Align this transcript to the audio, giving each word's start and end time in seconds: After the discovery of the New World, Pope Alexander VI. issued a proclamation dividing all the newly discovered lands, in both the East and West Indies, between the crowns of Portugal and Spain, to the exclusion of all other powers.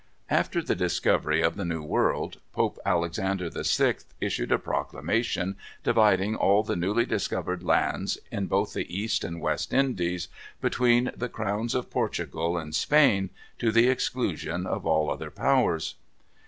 After 0.31 0.63
the 0.63 0.73
discovery 0.73 1.43
of 1.43 1.55
the 1.55 1.63
New 1.63 1.83
World, 1.83 2.39
Pope 2.53 2.79
Alexander 2.83 3.51
VI. 3.51 3.97
issued 4.19 4.51
a 4.51 4.57
proclamation 4.57 5.57
dividing 5.83 6.35
all 6.35 6.63
the 6.63 6.75
newly 6.75 7.05
discovered 7.05 7.61
lands, 7.61 8.17
in 8.31 8.47
both 8.47 8.73
the 8.73 8.91
East 8.91 9.23
and 9.23 9.39
West 9.39 9.71
Indies, 9.71 10.27
between 10.59 11.11
the 11.15 11.29
crowns 11.29 11.75
of 11.75 11.91
Portugal 11.91 12.57
and 12.57 12.73
Spain, 12.73 13.29
to 13.59 13.71
the 13.71 13.89
exclusion 13.89 14.65
of 14.65 14.87
all 14.87 15.11
other 15.11 15.29
powers. 15.29 15.93